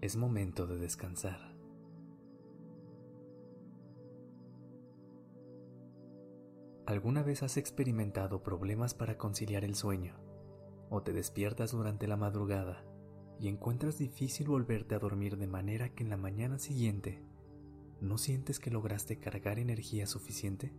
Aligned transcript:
Es 0.00 0.14
momento 0.14 0.68
de 0.68 0.78
descansar. 0.78 1.40
¿Alguna 6.86 7.24
vez 7.24 7.42
has 7.42 7.56
experimentado 7.56 8.44
problemas 8.44 8.94
para 8.94 9.18
conciliar 9.18 9.64
el 9.64 9.74
sueño? 9.74 10.14
¿O 10.88 11.02
te 11.02 11.12
despiertas 11.12 11.72
durante 11.72 12.06
la 12.06 12.16
madrugada 12.16 12.84
y 13.40 13.48
encuentras 13.48 13.98
difícil 13.98 14.46
volverte 14.46 14.94
a 14.94 15.00
dormir 15.00 15.36
de 15.36 15.48
manera 15.48 15.88
que 15.88 16.04
en 16.04 16.10
la 16.10 16.16
mañana 16.16 16.60
siguiente 16.60 17.20
no 18.00 18.18
sientes 18.18 18.60
que 18.60 18.70
lograste 18.70 19.18
cargar 19.18 19.58
energía 19.58 20.06
suficiente? 20.06 20.72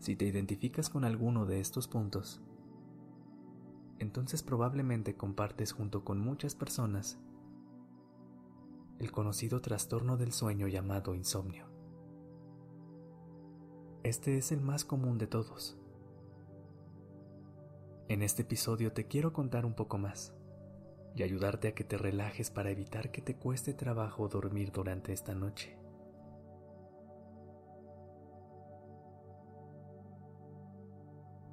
Si 0.00 0.16
te 0.16 0.24
identificas 0.24 0.90
con 0.90 1.04
alguno 1.04 1.46
de 1.46 1.60
estos 1.60 1.86
puntos, 1.86 2.42
entonces 3.98 4.42
probablemente 4.42 5.16
compartes 5.16 5.72
junto 5.72 6.04
con 6.04 6.18
muchas 6.18 6.54
personas 6.54 7.18
el 8.98 9.12
conocido 9.12 9.60
trastorno 9.60 10.16
del 10.16 10.32
sueño 10.32 10.66
llamado 10.66 11.14
insomnio. 11.14 11.66
Este 14.02 14.38
es 14.38 14.52
el 14.52 14.60
más 14.60 14.84
común 14.84 15.18
de 15.18 15.26
todos. 15.26 15.78
En 18.08 18.22
este 18.22 18.42
episodio 18.42 18.92
te 18.92 19.06
quiero 19.06 19.32
contar 19.32 19.66
un 19.66 19.74
poco 19.74 19.98
más 19.98 20.34
y 21.14 21.22
ayudarte 21.22 21.68
a 21.68 21.74
que 21.74 21.84
te 21.84 21.98
relajes 21.98 22.50
para 22.50 22.70
evitar 22.70 23.10
que 23.10 23.20
te 23.20 23.36
cueste 23.36 23.74
trabajo 23.74 24.28
dormir 24.28 24.72
durante 24.72 25.12
esta 25.12 25.34
noche. 25.34 25.78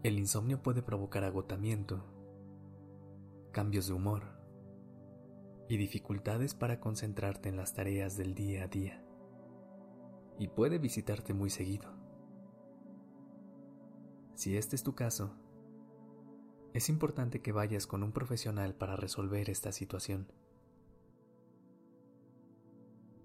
El 0.04 0.20
insomnio 0.20 0.62
puede 0.62 0.84
provocar 0.84 1.24
agotamiento, 1.24 2.06
cambios 3.56 3.88
de 3.88 3.94
humor, 3.94 4.24
y 5.70 5.78
dificultades 5.78 6.54
para 6.54 6.82
concentrarte 6.82 7.48
en 7.48 7.56
las 7.56 7.74
tareas 7.74 8.18
del 8.18 8.36
día 8.36 8.66
a 8.66 8.68
día. 8.68 9.02
Y 10.38 10.50
puede 10.50 10.78
visitarte 10.78 11.34
muy 11.34 11.50
seguido. 11.50 11.90
Si 14.34 14.58
este 14.58 14.76
es 14.76 14.84
tu 14.84 14.94
caso, 14.94 15.38
es 16.74 16.90
importante 16.90 17.42
que 17.42 17.54
vayas 17.54 17.88
con 17.88 18.04
un 18.04 18.12
profesional 18.12 18.76
para 18.76 18.98
resolver 18.98 19.50
esta 19.50 19.72
situación. 19.72 20.30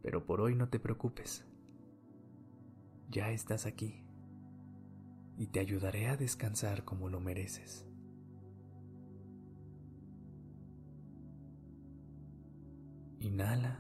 Pero 0.01 0.27
por 0.27 0.43
hoy 0.43 0.55
no 0.55 0.69
te 0.69 0.79
preocupes. 0.79 1.45
Ya 3.09 3.33
estás 3.33 3.67
aquí 3.67 4.05
y 5.37 5.49
te 5.49 5.59
ayudaré 5.59 6.07
a 6.07 6.17
descansar 6.17 6.85
como 6.85 7.09
lo 7.09 7.19
mereces. 7.19 7.90
Inhala. 13.21 13.79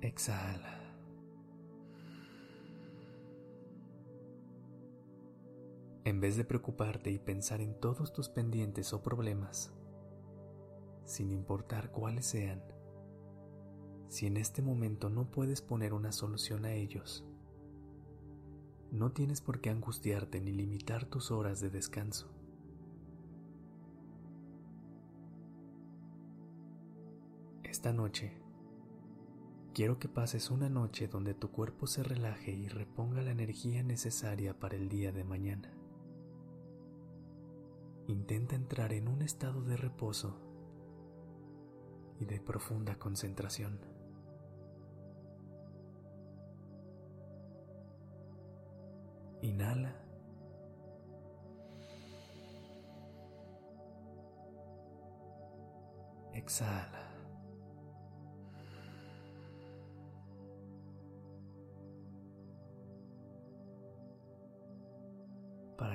Exhala. 0.00 0.80
En 6.04 6.20
vez 6.20 6.36
de 6.36 6.44
preocuparte 6.44 7.12
y 7.12 7.20
pensar 7.20 7.60
en 7.60 7.78
todos 7.78 8.12
tus 8.12 8.28
pendientes 8.28 8.92
o 8.92 9.00
problemas, 9.00 9.72
sin 11.04 11.30
importar 11.30 11.92
cuáles 11.92 12.26
sean, 12.26 12.60
si 14.08 14.26
en 14.26 14.36
este 14.36 14.60
momento 14.60 15.08
no 15.08 15.30
puedes 15.30 15.62
poner 15.62 15.94
una 15.94 16.10
solución 16.10 16.64
a 16.64 16.72
ellos, 16.72 17.24
no 18.90 19.12
tienes 19.12 19.40
por 19.40 19.60
qué 19.60 19.70
angustiarte 19.70 20.40
ni 20.40 20.50
limitar 20.50 21.04
tus 21.04 21.30
horas 21.30 21.60
de 21.60 21.70
descanso. 21.70 22.41
Esta 27.82 27.92
noche, 27.92 28.30
quiero 29.74 29.98
que 29.98 30.08
pases 30.08 30.52
una 30.52 30.68
noche 30.68 31.08
donde 31.08 31.34
tu 31.34 31.50
cuerpo 31.50 31.88
se 31.88 32.04
relaje 32.04 32.52
y 32.52 32.68
reponga 32.68 33.22
la 33.22 33.32
energía 33.32 33.82
necesaria 33.82 34.56
para 34.56 34.76
el 34.76 34.88
día 34.88 35.10
de 35.10 35.24
mañana. 35.24 35.74
Intenta 38.06 38.54
entrar 38.54 38.92
en 38.92 39.08
un 39.08 39.20
estado 39.20 39.62
de 39.62 39.76
reposo 39.76 40.38
y 42.20 42.24
de 42.24 42.40
profunda 42.40 43.00
concentración. 43.00 43.80
Inhala. 49.40 49.92
Exhala. 56.32 57.11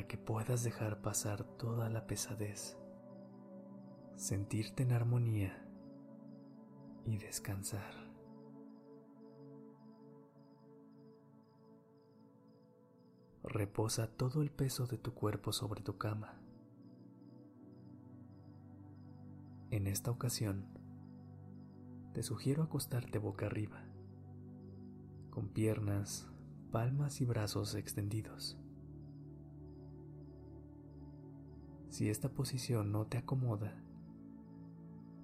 Que 0.08 0.18
puedas 0.18 0.64
dejar 0.64 1.02
pasar 1.02 1.44
toda 1.44 1.90
la 1.90 2.08
pesadez, 2.08 2.78
sentirte 4.16 4.84
en 4.84 4.94
armonía 4.94 5.68
y 7.06 7.18
descansar. 7.18 7.94
Reposa 13.44 14.08
todo 14.08 14.42
el 14.42 14.52
peso 14.52 14.88
de 14.88 14.98
tu 14.98 15.14
cuerpo 15.14 15.52
sobre 15.52 15.82
tu 15.82 15.98
cama. 15.98 16.42
En 19.70 19.88
esta 19.88 20.12
ocasión, 20.12 20.66
te 22.14 22.24
sugiero 22.24 22.64
acostarte 22.64 23.20
boca 23.20 23.46
arriba, 23.46 23.84
con 25.30 25.50
piernas, 25.50 26.30
palmas 26.72 27.22
y 27.22 27.26
brazos 27.26 27.76
extendidos. 27.76 28.58
Si 31.90 32.10
esta 32.10 32.30
posición 32.30 32.92
no 32.92 33.08
te 33.08 33.18
acomoda, 33.18 33.82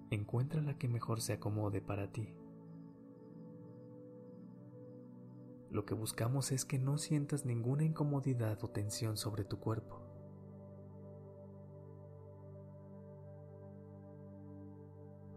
encuentra 0.10 0.62
la 0.62 0.78
que 0.78 0.88
mejor 0.88 1.22
se 1.22 1.34
acomode 1.34 1.82
para 1.82 2.12
ti. 2.12 2.36
Lo 5.70 5.86
que 5.86 5.94
buscamos 5.94 6.52
es 6.52 6.66
que 6.66 6.78
no 6.80 6.98
sientas 6.98 7.46
ninguna 7.46 7.84
incomodidad 7.84 8.64
o 8.64 8.70
tensión 8.70 9.18
sobre 9.18 9.44
tu 9.44 9.60
cuerpo. 9.60 10.00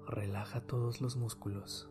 Relaja 0.07 0.61
todos 0.61 1.01
los 1.01 1.17
músculos. 1.17 1.91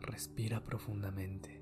Respira 0.00 0.64
profundamente. 0.64 1.61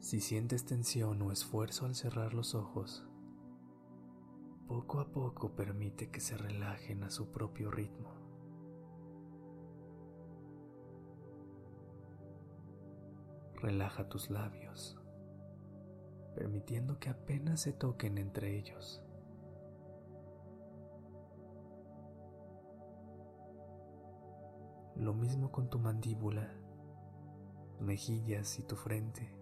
Si 0.00 0.20
sientes 0.20 0.64
tensión 0.64 1.20
o 1.22 1.32
esfuerzo 1.32 1.84
al 1.84 1.94
cerrar 1.94 2.32
los 2.32 2.54
ojos, 2.54 3.04
poco 4.68 5.00
a 5.00 5.10
poco 5.10 5.56
permite 5.56 6.10
que 6.10 6.20
se 6.20 6.36
relajen 6.36 7.02
a 7.02 7.10
su 7.10 7.32
propio 7.32 7.70
ritmo. 7.70 8.12
Relaja 13.56 14.08
tus 14.08 14.30
labios, 14.30 14.96
permitiendo 16.36 17.00
que 17.00 17.10
apenas 17.10 17.60
se 17.60 17.72
toquen 17.72 18.18
entre 18.18 18.56
ellos. 18.56 19.02
Lo 24.94 25.12
mismo 25.12 25.50
con 25.50 25.68
tu 25.68 25.80
mandíbula, 25.80 26.54
mejillas 27.80 28.58
y 28.58 28.62
tu 28.62 28.76
frente. 28.76 29.37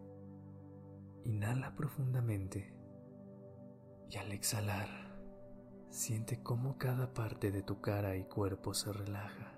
Inhala 1.26 1.75
profundamente 1.75 2.73
Y 4.08 4.17
al 4.17 4.31
exhalar, 4.31 4.88
siente 5.90 6.40
cómo 6.40 6.78
cada 6.78 7.12
parte 7.14 7.50
de 7.50 7.62
tu 7.62 7.81
cara 7.81 8.17
y 8.17 8.26
cuerpo 8.26 8.73
se 8.75 8.93
relaja. 8.93 9.52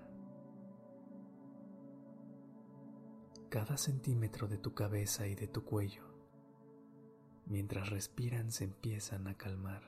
Cada 3.49 3.77
centímetro 3.77 4.47
de 4.47 4.57
tu 4.57 4.73
cabeza 4.73 5.27
y 5.27 5.35
de 5.35 5.47
tu 5.47 5.63
cuello, 5.63 6.03
mientras 7.45 7.91
respiran, 7.91 8.51
se 8.51 8.63
empiezan 8.63 9.27
a 9.27 9.37
calmar. 9.37 9.83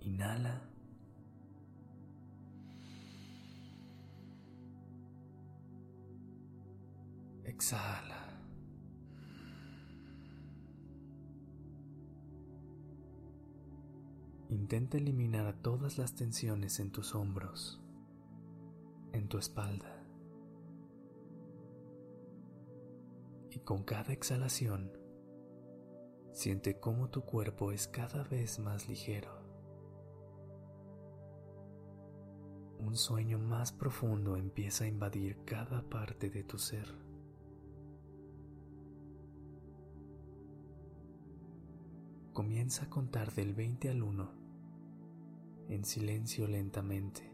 Inhala. 0.00 0.68
Exhala. 7.44 8.31
Intenta 14.52 14.98
eliminar 14.98 15.62
todas 15.62 15.96
las 15.96 16.14
tensiones 16.14 16.78
en 16.78 16.90
tus 16.90 17.14
hombros, 17.14 17.80
en 19.14 19.26
tu 19.26 19.38
espalda. 19.38 20.04
Y 23.50 23.60
con 23.60 23.82
cada 23.82 24.12
exhalación, 24.12 24.92
siente 26.32 26.78
cómo 26.78 27.08
tu 27.08 27.22
cuerpo 27.22 27.72
es 27.72 27.88
cada 27.88 28.24
vez 28.24 28.58
más 28.58 28.90
ligero. 28.90 29.30
Un 32.78 32.94
sueño 32.94 33.38
más 33.38 33.72
profundo 33.72 34.36
empieza 34.36 34.84
a 34.84 34.88
invadir 34.88 35.46
cada 35.46 35.80
parte 35.88 36.28
de 36.28 36.44
tu 36.44 36.58
ser. 36.58 36.94
Comienza 42.34 42.84
a 42.84 42.90
contar 42.90 43.32
del 43.32 43.54
20 43.54 43.88
al 43.88 44.02
1 44.02 44.41
en 45.68 45.84
silencio 45.84 46.46
lentamente, 46.46 47.30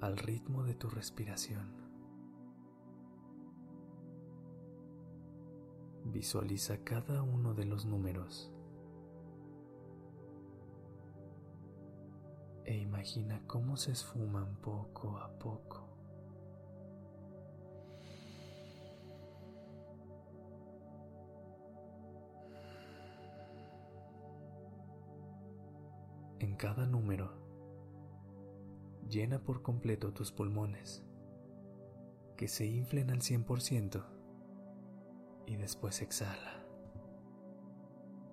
al 0.00 0.16
ritmo 0.16 0.64
de 0.64 0.74
tu 0.74 0.88
respiración. 0.88 1.72
Visualiza 6.04 6.84
cada 6.84 7.22
uno 7.22 7.54
de 7.54 7.64
los 7.64 7.84
números 7.84 8.52
e 12.64 12.76
imagina 12.76 13.42
cómo 13.46 13.76
se 13.76 13.92
esfuman 13.92 14.56
poco 14.60 15.16
a 15.18 15.38
poco. 15.38 15.87
En 26.48 26.56
cada 26.56 26.86
número. 26.86 27.30
Llena 29.06 29.38
por 29.38 29.60
completo 29.60 30.14
tus 30.14 30.32
pulmones, 30.32 31.04
que 32.38 32.48
se 32.48 32.64
inflen 32.64 33.10
al 33.10 33.20
100% 33.20 34.02
y 35.46 35.56
después 35.56 36.00
exhala, 36.00 36.64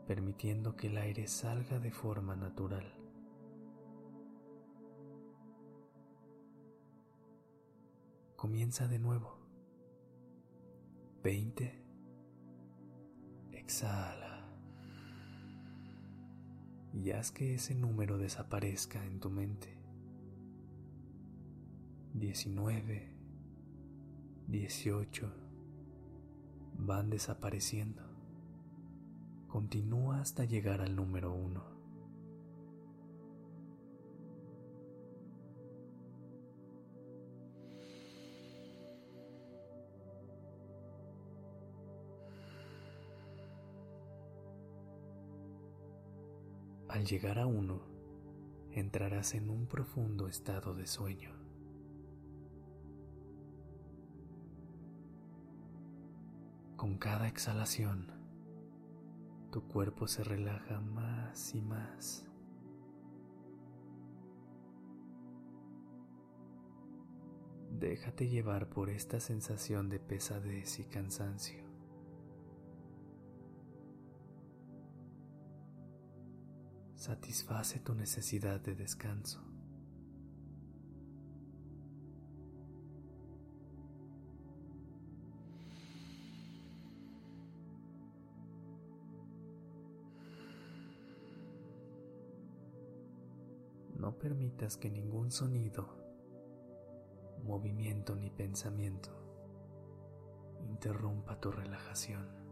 permitiendo 0.08 0.78
que 0.78 0.88
el 0.88 0.98
aire 0.98 1.28
salga 1.28 1.80
de 1.80 1.92
forma 1.92 2.38
natural. 2.38 2.86
Comienza 8.38 8.88
de 8.88 9.00
nuevo. 9.00 9.40
20. 11.22 11.84
Exhala 13.52 14.25
y 16.96 17.12
haz 17.12 17.32
que 17.32 17.56
ese 17.56 17.76
número 17.76 18.18
desaparezca 18.18 19.04
en 19.06 19.20
tu 19.20 19.30
mente. 19.30 19.78
19, 22.14 23.12
18 24.48 25.34
van 26.78 27.10
desapareciendo. 27.10 28.04
Continúa 29.48 30.22
hasta 30.22 30.46
llegar 30.46 30.82
al 30.82 30.96
número 30.96 31.34
1. 31.34 31.75
Al 46.96 47.04
llegar 47.04 47.40
a 47.40 47.46
uno, 47.46 47.82
entrarás 48.72 49.34
en 49.34 49.50
un 49.50 49.68
profundo 49.68 50.30
estado 50.30 50.74
de 50.74 50.88
sueño. 50.88 51.30
Con 56.78 56.98
cada 56.98 57.28
exhalación, 57.28 58.14
tu 59.52 59.68
cuerpo 59.68 60.08
se 60.08 60.24
relaja 60.24 60.80
más 60.80 61.54
y 61.54 61.62
más. 61.62 62.26
Déjate 67.72 68.30
llevar 68.30 68.70
por 68.70 68.90
esta 68.90 69.20
sensación 69.20 69.90
de 69.90 70.00
pesadez 70.00 70.80
y 70.80 70.86
cansancio. 70.86 71.65
Satisface 77.06 77.78
tu 77.82 77.94
necesidad 77.94 78.60
de 78.62 78.74
descanso. 78.74 79.40
No 94.00 94.18
permitas 94.18 94.76
que 94.78 94.90
ningún 94.90 95.30
sonido, 95.30 95.88
movimiento 97.44 98.16
ni 98.16 98.32
pensamiento 98.32 99.12
interrumpa 100.64 101.40
tu 101.40 101.52
relajación. 101.52 102.45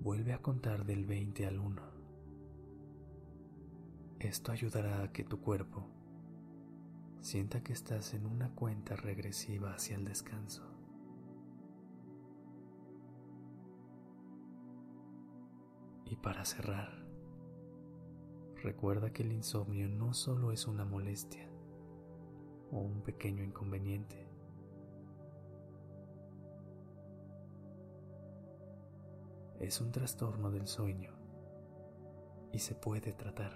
Vuelve 0.00 0.32
a 0.32 0.40
contar 0.40 0.86
del 0.86 1.04
20 1.04 1.46
al 1.46 1.58
1. 1.58 1.82
Esto 4.18 4.50
ayudará 4.50 5.02
a 5.02 5.12
que 5.12 5.24
tu 5.24 5.42
cuerpo 5.42 5.86
sienta 7.20 7.62
que 7.62 7.74
estás 7.74 8.14
en 8.14 8.24
una 8.24 8.48
cuenta 8.54 8.96
regresiva 8.96 9.74
hacia 9.74 9.96
el 9.96 10.06
descanso. 10.06 10.64
Y 16.06 16.16
para 16.16 16.46
cerrar, 16.46 17.04
recuerda 18.62 19.12
que 19.12 19.22
el 19.22 19.32
insomnio 19.32 19.86
no 19.86 20.14
solo 20.14 20.50
es 20.50 20.66
una 20.66 20.86
molestia 20.86 21.46
o 22.70 22.78
un 22.78 23.02
pequeño 23.02 23.44
inconveniente, 23.44 24.29
es 29.60 29.80
un 29.80 29.92
trastorno 29.92 30.50
del 30.50 30.66
sueño 30.66 31.12
y 32.50 32.58
se 32.58 32.74
puede 32.74 33.12
tratar. 33.12 33.52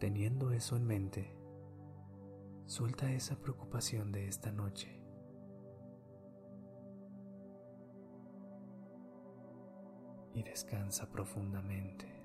Teniendo 0.00 0.50
eso 0.50 0.76
en 0.76 0.86
mente, 0.86 1.36
suelta 2.66 3.12
esa 3.12 3.36
preocupación 3.36 4.10
de 4.12 4.26
esta 4.26 4.50
noche. 4.50 5.00
Y 10.34 10.42
descansa 10.42 11.10
profundamente. 11.10 12.19